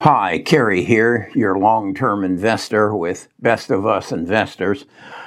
[0.00, 4.84] Hi, Kerry here, your long term investor with Best of Us Investors.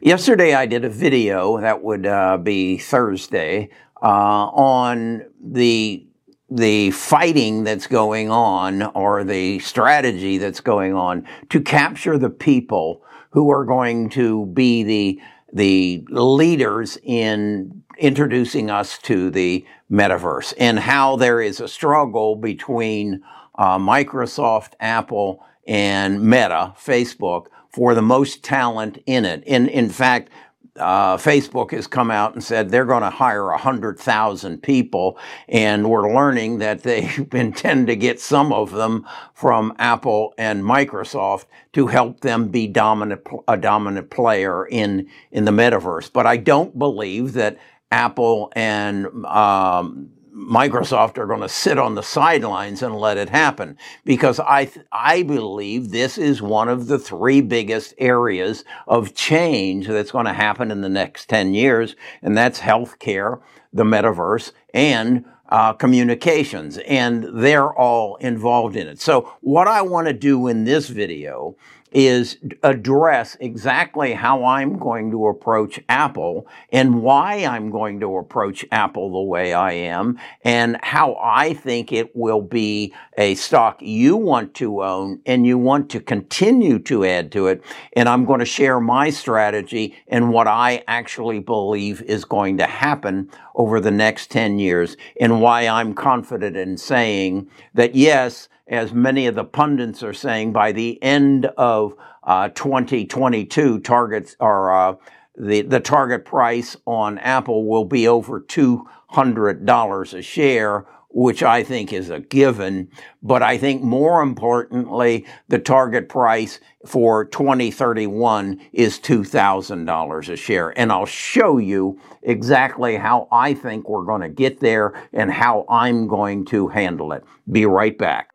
[0.00, 3.70] Yesterday I did a video, that would uh, be Thursday,
[4.00, 6.06] uh, on the
[6.48, 13.02] the fighting that's going on or the strategy that's going on to capture the people
[13.30, 15.20] who are going to be the
[15.52, 23.20] the leaders in introducing us to the metaverse and how there is a struggle between
[23.56, 29.42] uh, Microsoft, Apple, and Meta, Facebook, for the most talent in it.
[29.44, 30.30] In, in fact,
[30.76, 36.14] uh, Facebook has come out and said they're going to hire 100,000 people, and we're
[36.14, 42.20] learning that they intend to get some of them from Apple and Microsoft to help
[42.20, 46.10] them be dominant, a dominant player in, in the metaverse.
[46.10, 47.58] But I don't believe that
[47.90, 53.76] Apple and um, Microsoft are going to sit on the sidelines and let it happen
[54.04, 59.88] because I th- I believe this is one of the three biggest areas of change
[59.88, 63.40] that's going to happen in the next 10 years and that's healthcare,
[63.74, 68.98] the metaverse and uh, communications, and they're all involved in it.
[68.98, 71.56] So, what I want to do in this video
[71.92, 78.64] is address exactly how I'm going to approach Apple and why I'm going to approach
[78.72, 84.16] Apple the way I am and how I think it will be a stock you
[84.16, 87.62] want to own and you want to continue to add to it.
[87.94, 92.66] And I'm going to share my strategy and what I actually believe is going to
[92.66, 98.92] happen over the next 10 years and why I'm confident in saying that yes, as
[98.92, 101.81] many of the pundits are saying, by the end of
[102.24, 104.96] uh, 2022, targets are uh,
[105.36, 111.42] the the target price on Apple will be over two hundred dollars a share, which
[111.42, 112.90] I think is a given.
[113.22, 120.78] But I think more importantly, the target price for 2031 is $2,000 a share.
[120.78, 125.64] And I'll show you exactly how I think we're going to get there and how
[125.68, 127.24] I'm going to handle it.
[127.50, 128.31] Be right back.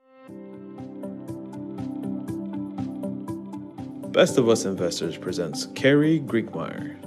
[4.18, 6.98] Best of Us Investors presents Kerry Griegmeier.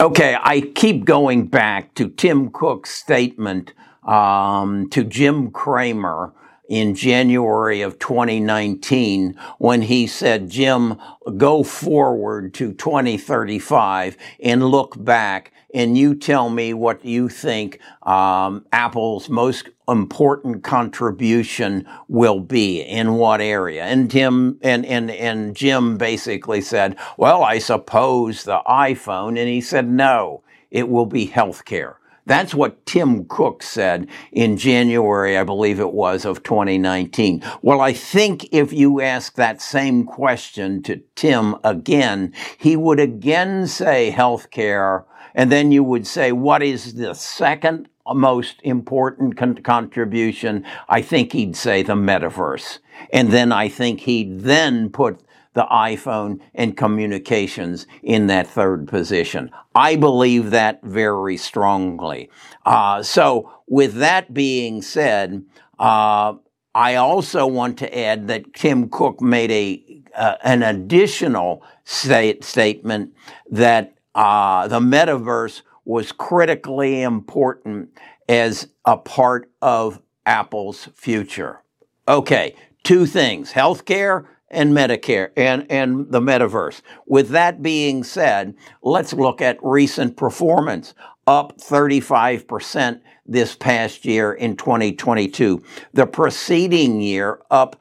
[0.00, 6.34] Okay, I keep going back to Tim Cook's statement um, to Jim Cramer
[6.68, 11.00] in January of 2019 when he said, Jim,
[11.36, 18.66] go forward to 2035 and look back and you tell me what you think um,
[18.72, 23.84] Apple's most important contribution will be in what area.
[23.84, 29.38] And Tim and, and, and Jim basically said, well, I suppose the iPhone.
[29.38, 31.96] And he said, no, it will be healthcare.
[32.24, 37.42] That's what Tim Cook said in January, I believe it was, of 2019.
[37.62, 43.66] Well, I think if you ask that same question to Tim again, he would again
[43.66, 50.64] say healthcare, and then you would say, what is the second most important con- contribution?
[50.88, 52.78] I think he'd say the metaverse.
[53.12, 55.20] And then I think he'd then put
[55.54, 59.50] the iPhone and communications in that third position.
[59.74, 62.30] I believe that very strongly.
[62.64, 65.44] Uh, so, with that being said,
[65.78, 66.34] uh,
[66.74, 73.14] I also want to add that Tim Cook made a uh, an additional state, statement
[73.50, 77.88] that uh, the metaverse was critically important
[78.28, 81.62] as a part of Apple's future.
[82.06, 82.54] Okay,
[82.84, 86.82] two things: healthcare and Medicare and, and the metaverse.
[87.06, 90.94] With that being said, let's look at recent performance.
[91.26, 95.62] Up 35% this past year in 2022.
[95.92, 97.80] The preceding year up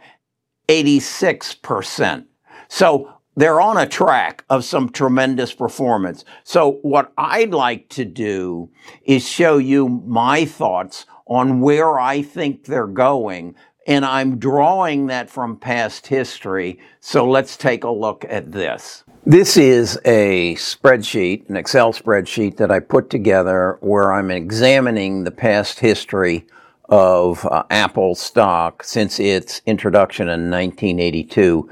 [0.67, 2.25] 86%.
[2.67, 6.23] So they're on a track of some tremendous performance.
[6.43, 8.69] So what I'd like to do
[9.03, 13.55] is show you my thoughts on where I think they're going
[13.87, 16.79] and I'm drawing that from past history.
[16.99, 19.03] So let's take a look at this.
[19.25, 25.31] This is a spreadsheet, an Excel spreadsheet that I put together where I'm examining the
[25.31, 26.47] past history
[26.89, 31.69] of uh, Apple stock since its introduction in 1982.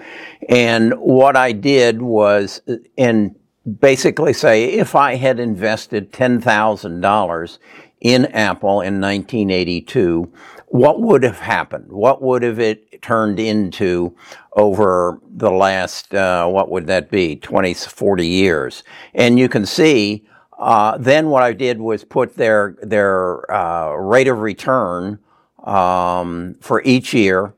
[0.48, 2.62] And what I did was,
[2.98, 3.36] and
[3.80, 7.58] basically say, if I had invested $10,000
[8.02, 10.32] in Apple in 1982,
[10.70, 11.92] what would have happened?
[11.92, 14.16] What would have it turned into
[14.54, 18.84] over the last, uh, what would that be, 20, 40 years?
[19.14, 20.26] And you can see
[20.60, 25.20] Uh, then what I did was put their their uh, rate of return
[25.64, 27.54] um, for each year,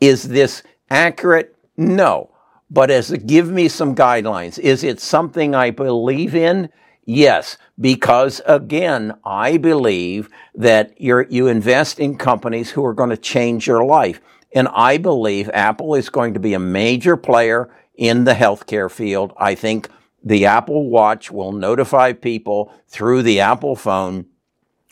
[0.00, 1.56] Is this accurate?
[1.76, 2.30] No.
[2.70, 6.70] But as a, give me some guidelines, is it something I believe in?
[7.04, 13.16] Yes, because again, I believe that you you invest in companies who are going to
[13.16, 14.20] change your life.
[14.52, 19.32] And I believe Apple is going to be a major player in the healthcare field.
[19.36, 19.88] I think
[20.24, 24.26] the Apple Watch will notify people through the Apple phone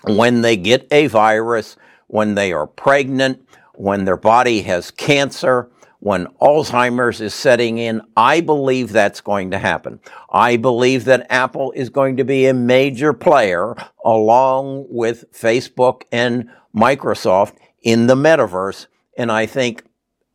[0.05, 1.77] when they get a virus,
[2.07, 5.71] when they are pregnant, when their body has cancer,
[6.01, 8.01] when Alzheimer's is setting in.
[8.17, 10.01] I believe that's going to happen.
[10.31, 16.49] I believe that Apple is going to be a major player along with Facebook and
[16.75, 18.87] Microsoft in the metaverse.
[19.19, 19.85] And I think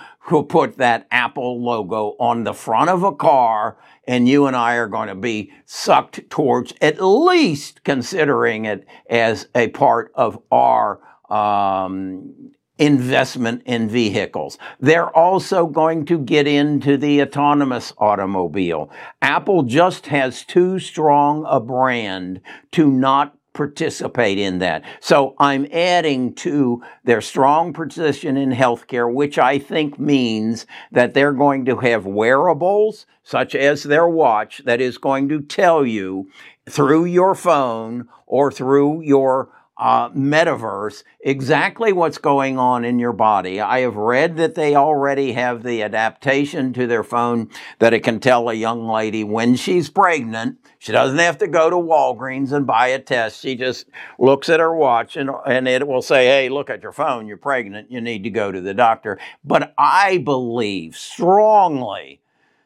[0.48, 4.88] put that Apple logo on the front of a car and you and I are
[4.88, 12.52] going to be sucked towards at least considering it as a part of our um,
[12.78, 14.58] investment in vehicles.
[14.80, 18.90] They're also going to get into the autonomous automobile.
[19.20, 22.40] Apple just has too strong a brand
[22.72, 24.84] to not participate in that.
[25.00, 31.32] So I'm adding to their strong position in healthcare, which I think means that they're
[31.32, 36.30] going to have wearables, such as their watch, that is going to tell you
[36.68, 43.60] through your phone or through your uh, metaverse exactly what's going on in your body.
[43.60, 48.18] I have read that they already have the adaptation to their phone that it can
[48.18, 50.58] tell a young lady when she's pregnant.
[50.78, 53.40] She doesn't have to go to Walgreens and buy a test.
[53.40, 53.86] She just
[54.18, 57.26] looks at her watch and, and it will say, Hey, look at your phone.
[57.26, 57.90] You're pregnant.
[57.90, 59.18] You need to go to the doctor.
[59.44, 62.20] But I believe strongly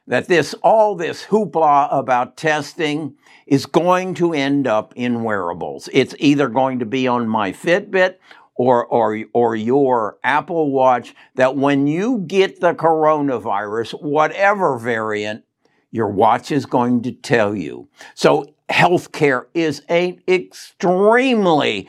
[0.06, 3.14] that this, all this hoopla about testing
[3.46, 5.88] is going to end up in wearables.
[5.92, 8.16] It's either going to be on my Fitbit
[8.54, 15.44] or, or, or your Apple Watch that when you get the coronavirus, whatever variant,
[15.90, 17.88] your watch is going to tell you.
[18.14, 21.88] So healthcare is an extremely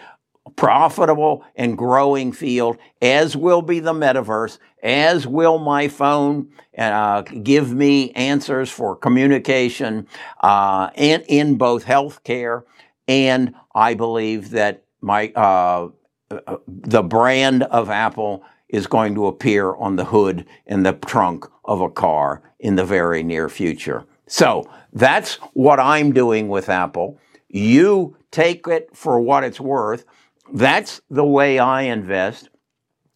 [0.56, 7.74] profitable and growing field, as will be the metaverse, as will my phone uh, give
[7.74, 10.08] me answers for communication
[10.42, 12.64] uh, in, in both healthcare
[13.08, 15.90] and I believe that my uh,
[16.32, 21.46] uh, the brand of Apple is going to appear on the hood and the trunk
[21.66, 24.06] of a car in the very near future.
[24.28, 27.20] So that's what I'm doing with Apple.
[27.50, 30.06] You take it for what it's worth.
[30.52, 32.50] That's the way I invest.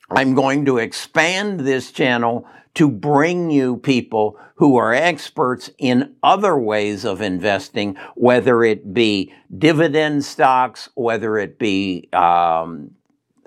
[0.10, 6.57] I'm going to expand this channel to bring you people who are experts in other
[6.57, 12.91] ways of investing, whether it be dividend stocks, whether it be um,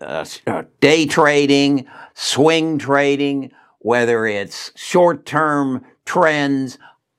[0.01, 6.79] uh, uh day trading, swing trading, whether it's short term trends.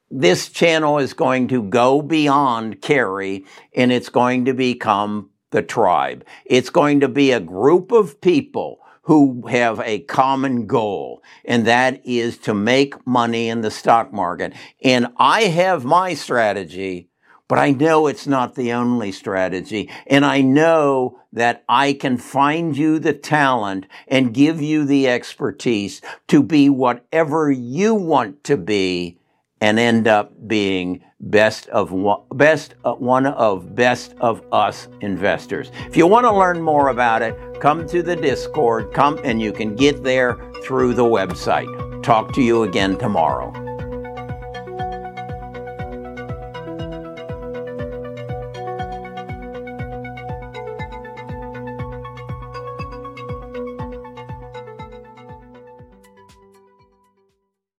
[0.10, 6.25] This channel is going to go beyond Kerry and it's going to become the tribe.
[6.46, 12.01] It's going to be a group of people who have a common goal, and that
[12.05, 14.53] is to make money in the stock market.
[14.84, 17.10] And I have my strategy,
[17.48, 19.89] but I know it's not the only strategy.
[20.08, 26.01] And I know that I can find you the talent and give you the expertise
[26.27, 29.17] to be whatever you want to be
[29.62, 35.72] and end up being best of one, best uh, one of best of us investors.
[35.88, 39.53] If you want to learn more about it, come to the Discord, come and you
[39.53, 42.03] can get there through the website.
[42.03, 43.71] Talk to you again tomorrow.